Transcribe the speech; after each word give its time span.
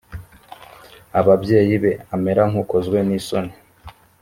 ababyeyi 1.19 1.75
be 1.83 1.91
amera 2.15 2.43
nk 2.49 2.55
ukozwe 2.63 2.97
n 3.07 3.09
isoni 3.19 3.53